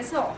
[0.00, 0.29] eso.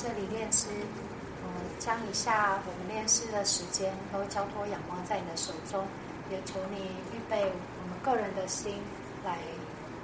[0.00, 0.68] 这里练诗。
[1.44, 1.48] 嗯，
[1.78, 5.86] 将以下我们练诗的时间都交托仰望在你的手中，
[6.30, 6.78] 也求你
[7.12, 8.80] 预备我们个人的心
[9.24, 9.36] 来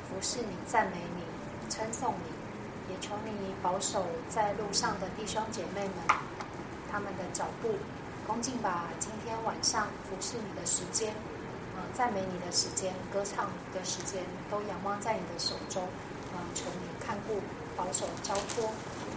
[0.07, 1.23] 服侍你、赞美你、
[1.71, 6.17] 称颂你，也求你保守在路上的弟兄姐妹们。
[6.93, 7.75] 他们的脚步，
[8.27, 11.15] 恭敬把今天晚上服侍你的时间，
[11.75, 15.83] 呃，赞美你的时间，歌唱的时间，都仰望在你的手中，
[16.33, 17.41] 呃，求你看顾、
[17.77, 18.73] 保守、交托，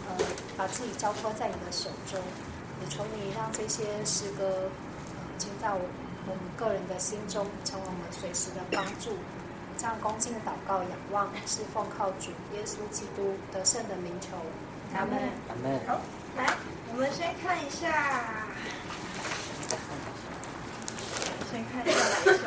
[0.08, 0.26] 呃，
[0.58, 2.20] 把自己交托在你的手中，
[2.82, 4.70] 也求你让这些诗歌，
[5.16, 5.76] 呃，进到
[6.28, 9.18] 我们个人的心中，成为我们随时的帮助。
[9.78, 14.36] 这样恭敬的祷告、仰望，是奉靠主耶稣基督得胜的名求。
[14.94, 15.18] 阿门。
[15.48, 15.80] 阿门。
[15.88, 16.02] 好，
[16.36, 16.54] 来。
[16.92, 17.88] 我们先看一下，
[21.50, 22.44] 先看一下哪一首。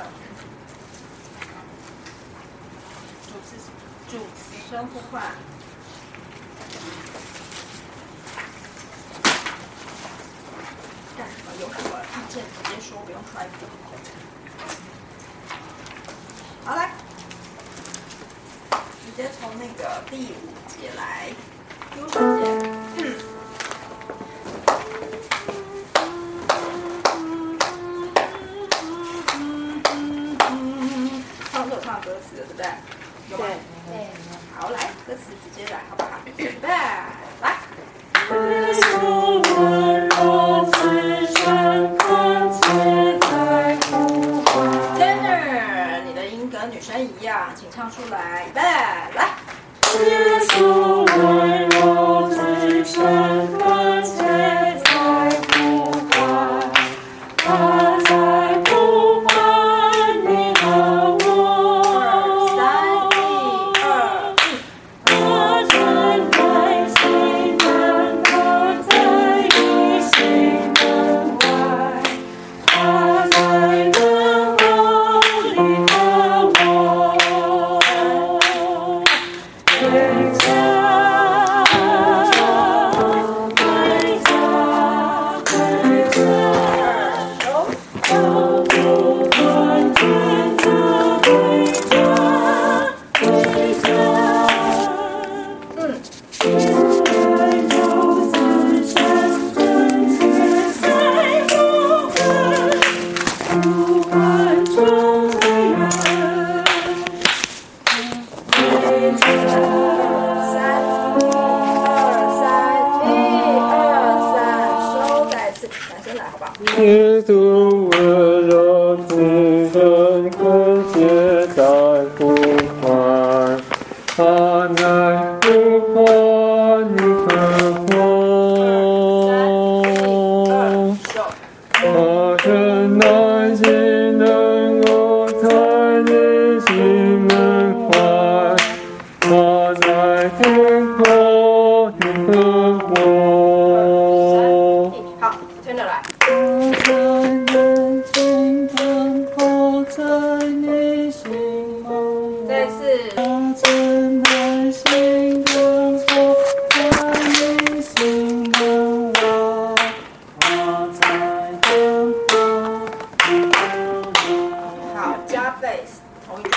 [3.28, 3.56] 主词，
[4.10, 5.22] 主词声呼唤。
[13.12, 13.66] 不用揣度。
[16.64, 16.92] 好，来，
[18.70, 21.28] 直接从那个第五节来，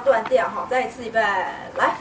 [0.00, 1.96] 断掉哈，再一次预备来。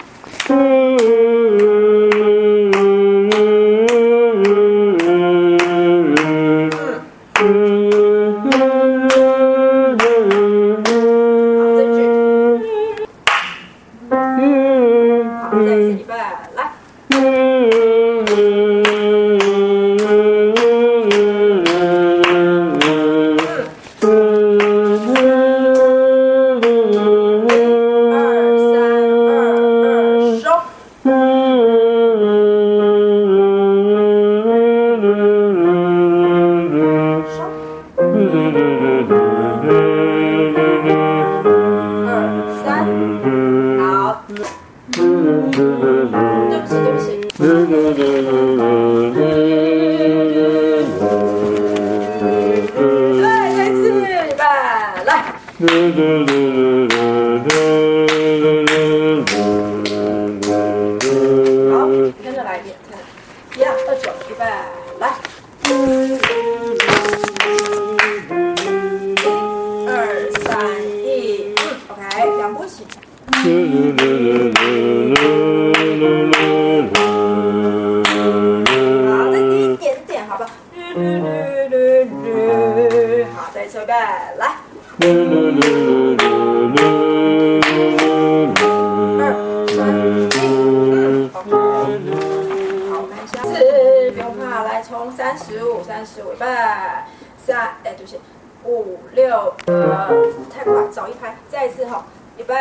[102.38, 102.56] 预备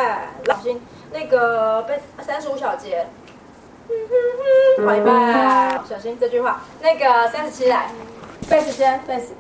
[0.47, 0.81] 小心
[1.13, 3.07] 那个被三十五小节
[4.79, 5.11] 好预备
[5.89, 6.63] 小心这句话。
[6.81, 7.91] 那个三十七来。
[8.49, 9.35] 贝斯先贝斯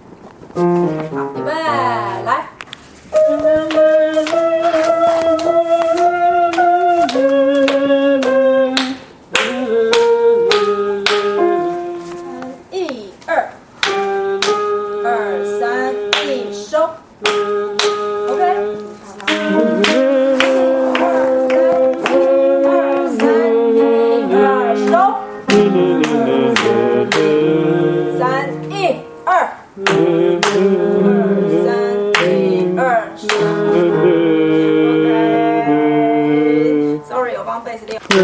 [0.54, 1.52] 好预备
[2.24, 2.46] 来。
[38.16, 38.20] 二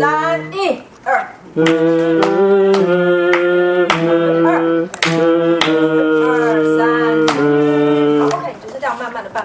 [0.00, 1.28] 三，一二。
[1.54, 1.60] 二
[4.46, 4.48] 二，
[6.24, 6.32] 二
[6.78, 6.80] 三。
[8.18, 9.36] 好，OK，就是这样慢慢的伴。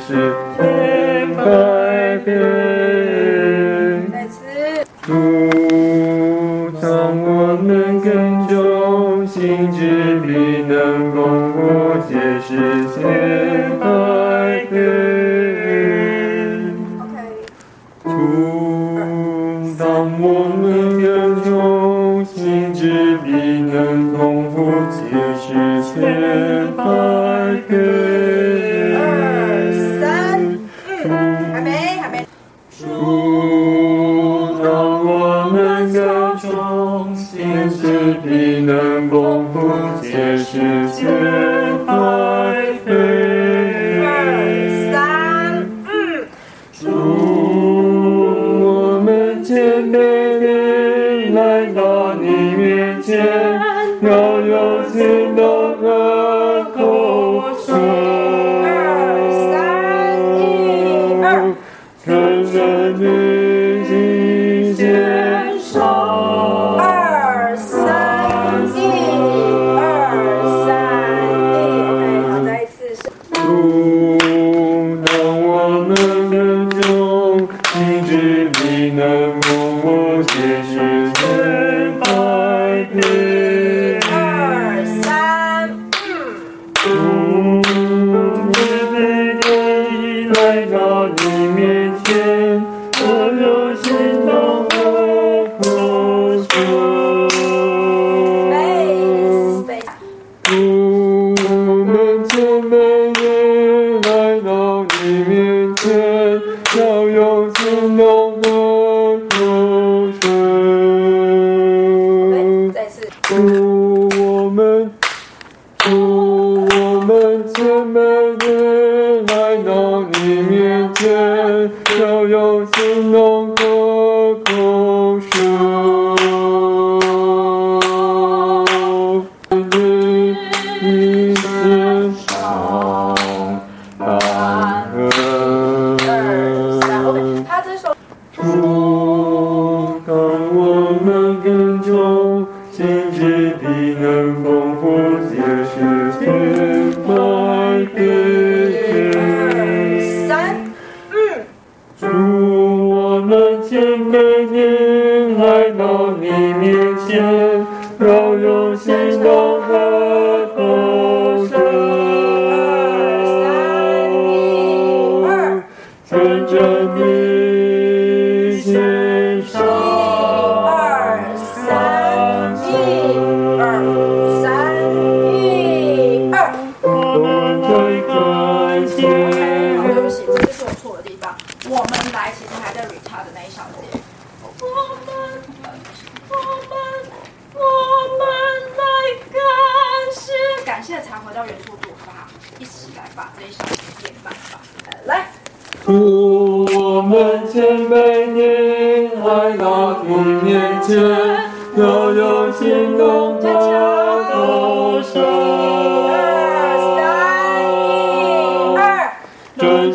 [0.00, 0.14] 实
[0.56, 1.34] 千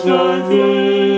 [0.09, 1.16] of thee.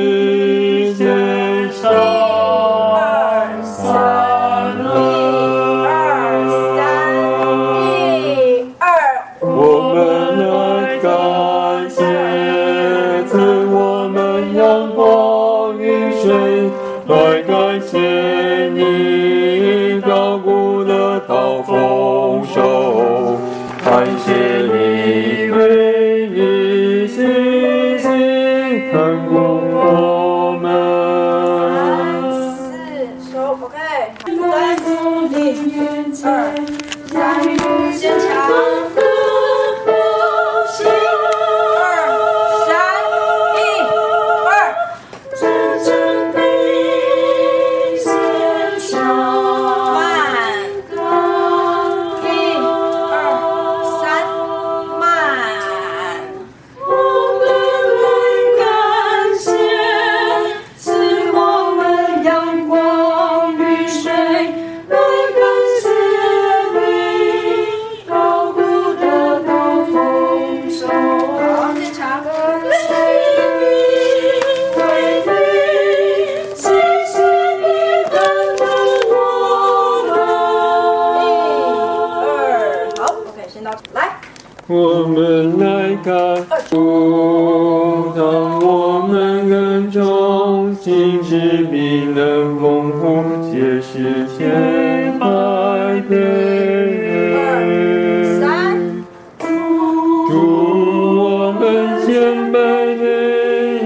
[100.29, 102.55] 主，我们谦卑
[102.99, 103.05] 的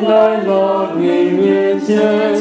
[0.09, 0.51] 来到
[0.97, 2.32] 你面前。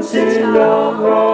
[0.00, 1.29] 要用心灵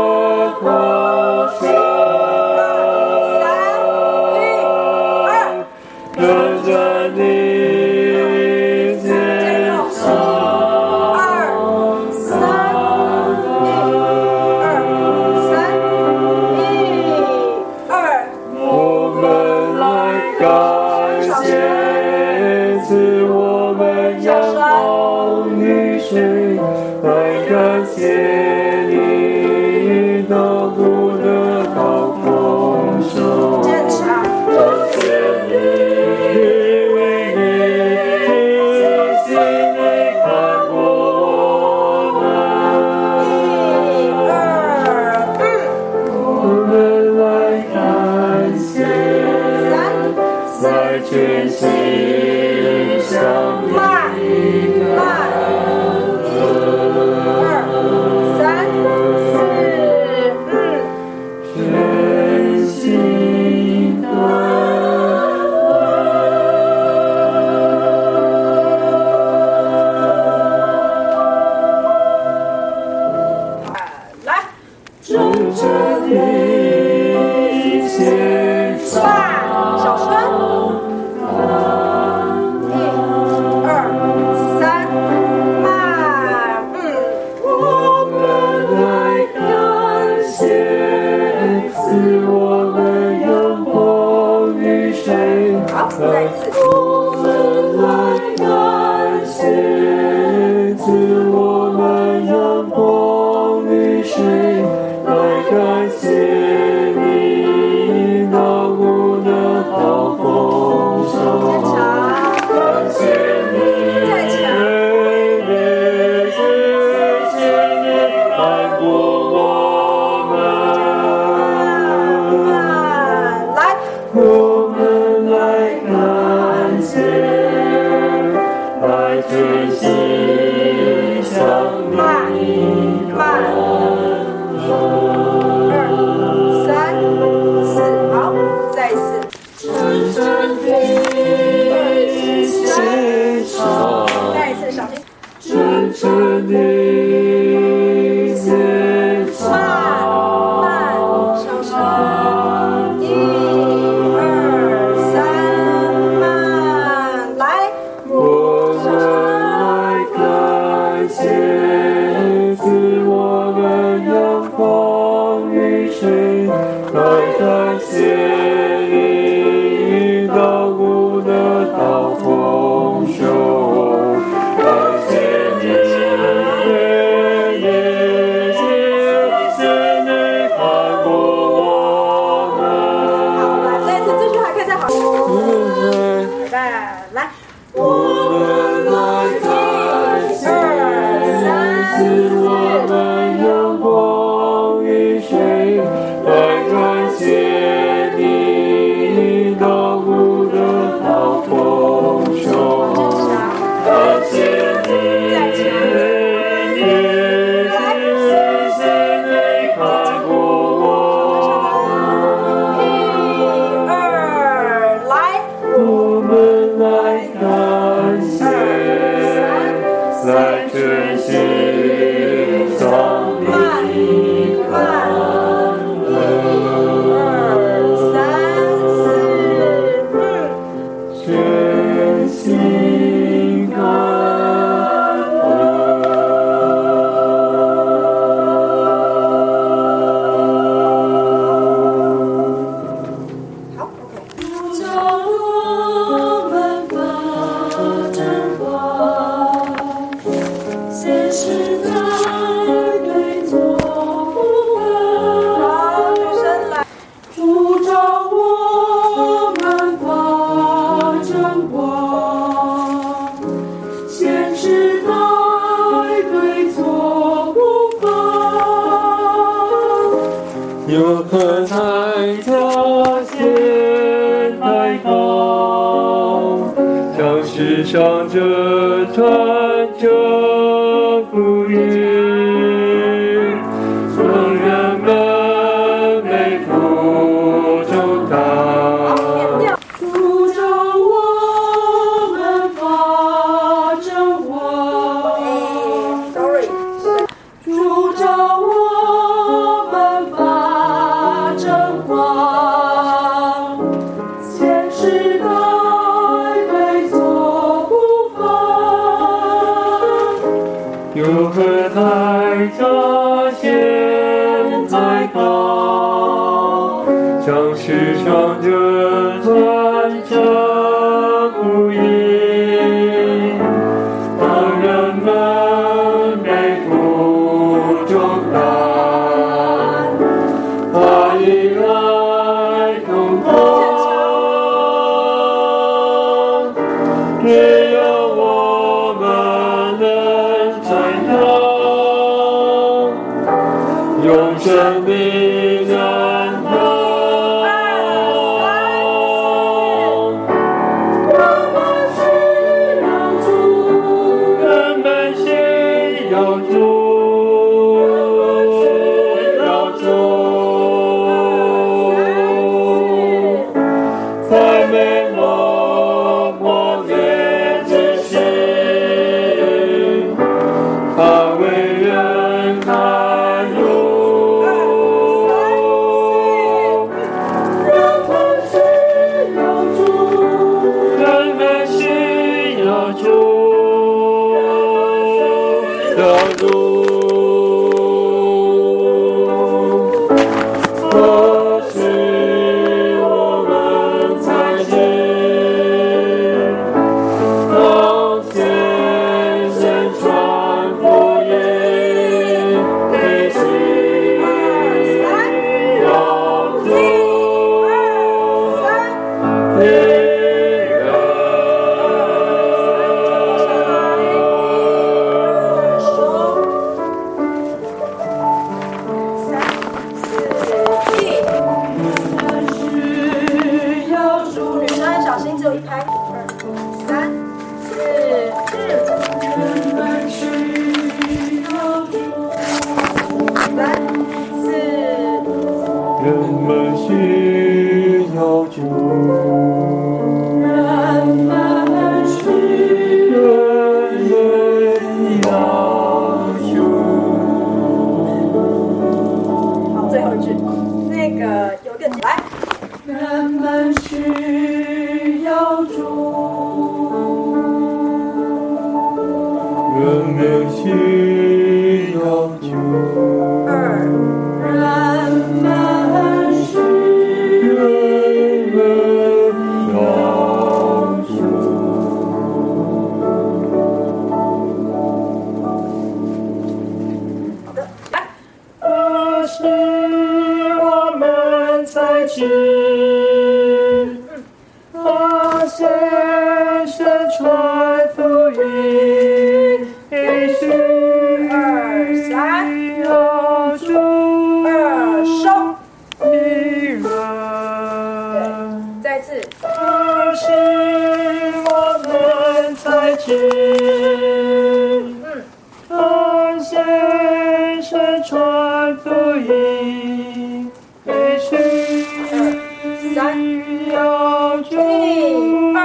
[513.17, 515.77] 走过我身旁，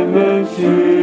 [0.00, 0.99] 人们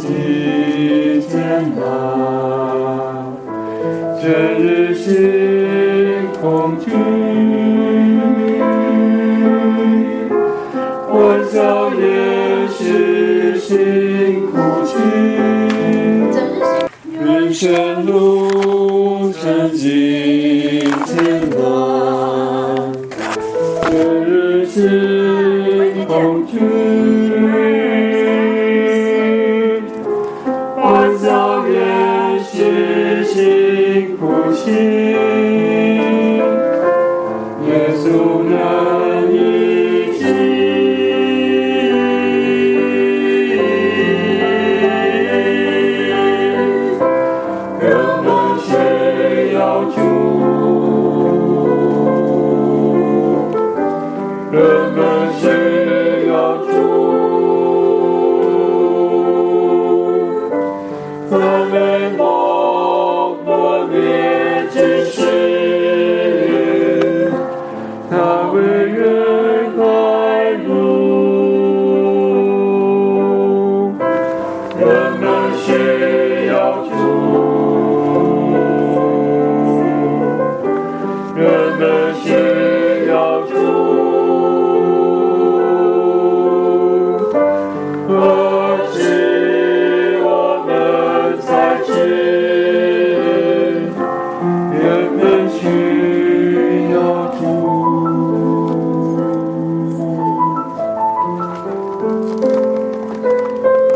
[0.00, 0.41] 路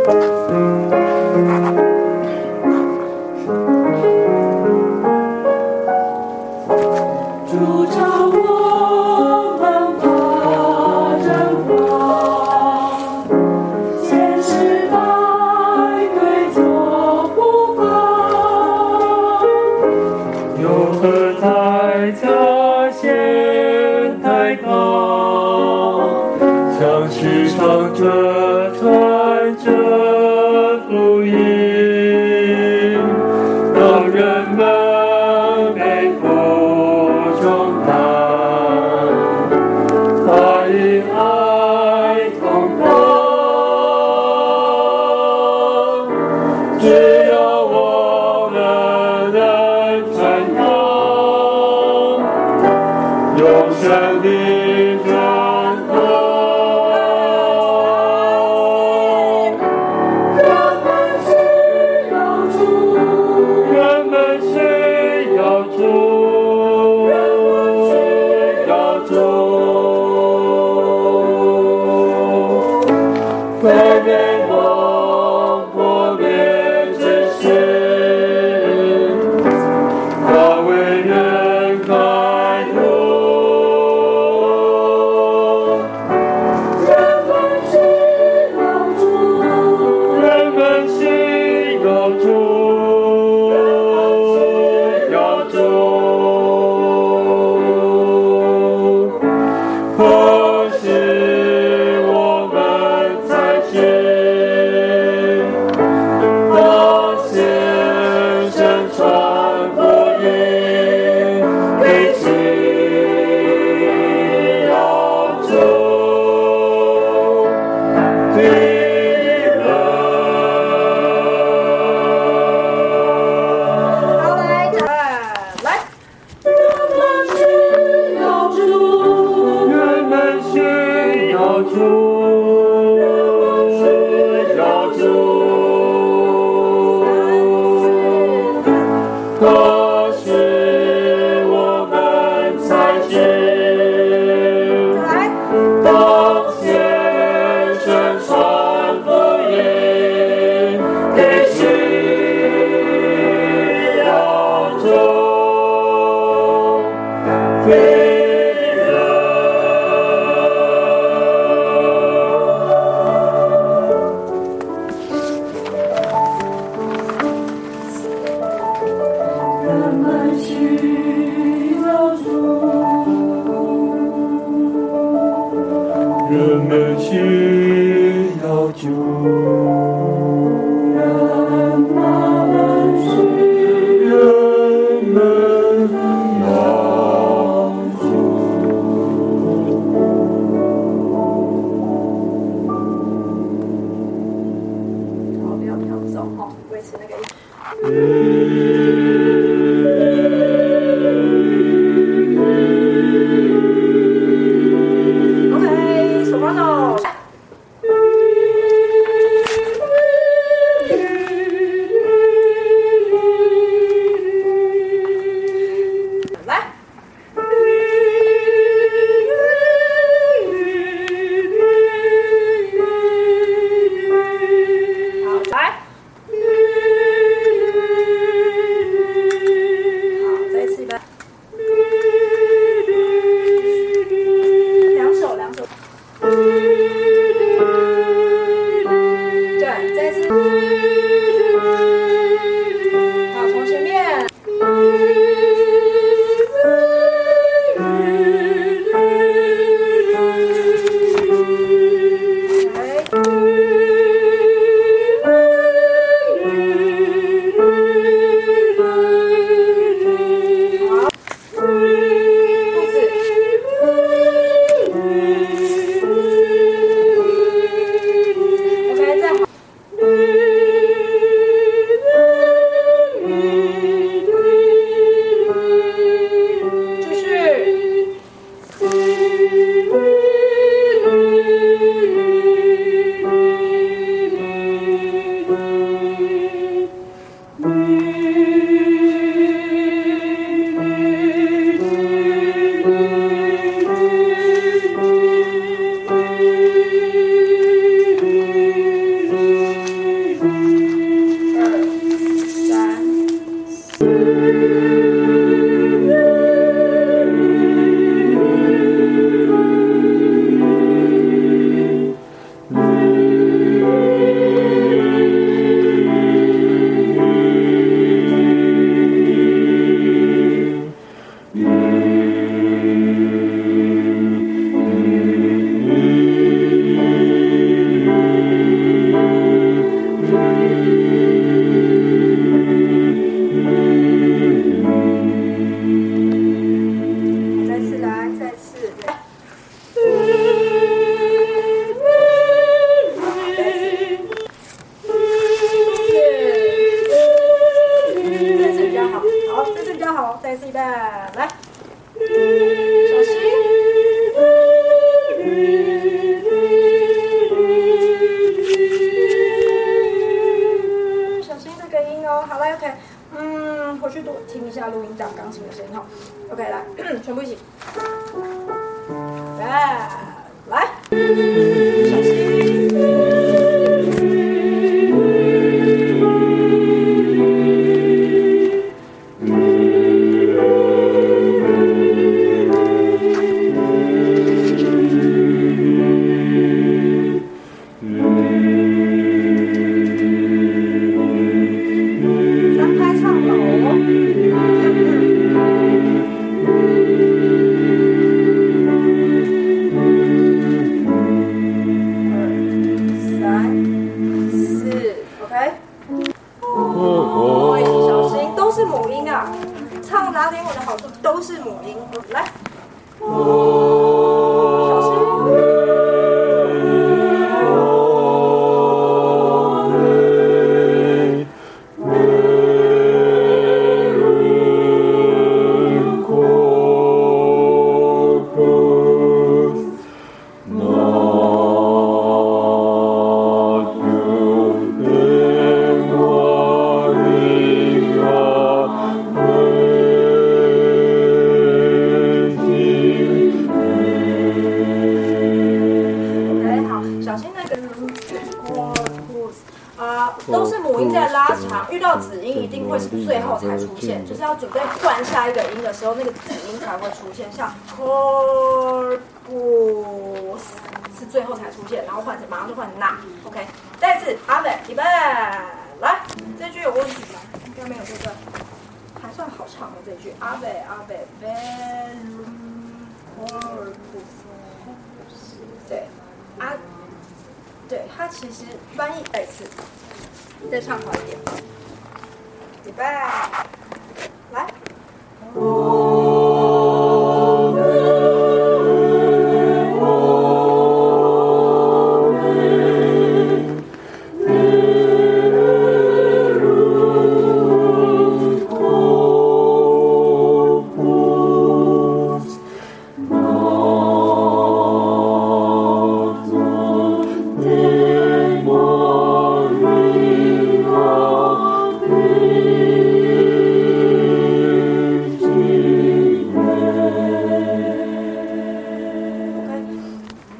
[0.06, 0.85] 主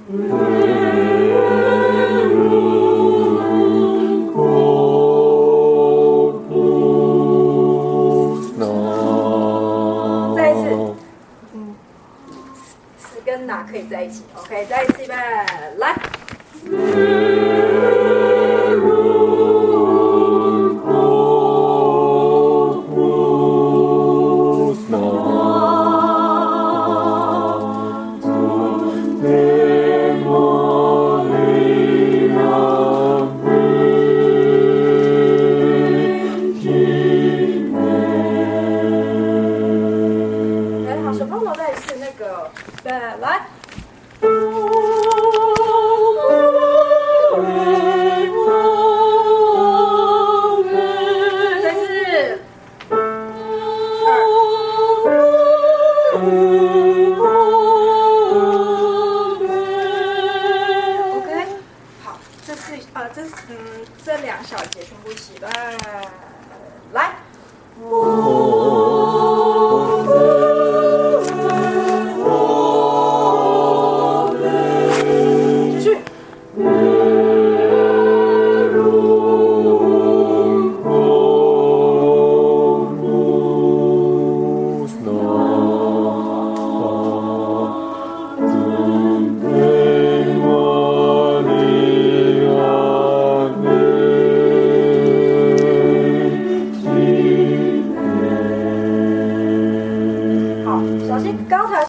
[0.08, 0.45] 再